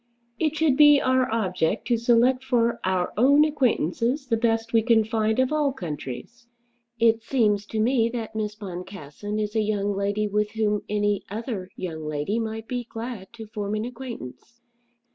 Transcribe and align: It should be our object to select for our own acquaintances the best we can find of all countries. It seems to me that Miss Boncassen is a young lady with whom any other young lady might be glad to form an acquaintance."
It 0.39 0.55
should 0.55 0.77
be 0.77 0.99
our 0.99 1.29
object 1.31 1.85
to 1.89 1.95
select 1.97 2.43
for 2.43 2.79
our 2.83 3.13
own 3.17 3.45
acquaintances 3.45 4.25
the 4.25 4.35
best 4.35 4.73
we 4.73 4.81
can 4.81 5.03
find 5.03 5.37
of 5.37 5.53
all 5.53 5.71
countries. 5.71 6.47
It 6.99 7.21
seems 7.21 7.67
to 7.67 7.79
me 7.79 8.09
that 8.09 8.33
Miss 8.33 8.55
Boncassen 8.55 9.37
is 9.37 9.55
a 9.55 9.61
young 9.61 9.95
lady 9.95 10.27
with 10.27 10.49
whom 10.53 10.81
any 10.89 11.21
other 11.29 11.69
young 11.75 12.03
lady 12.03 12.39
might 12.39 12.67
be 12.67 12.83
glad 12.85 13.31
to 13.33 13.45
form 13.45 13.75
an 13.75 13.85
acquaintance." 13.85 14.59